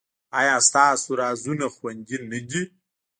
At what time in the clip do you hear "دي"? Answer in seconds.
2.49-2.61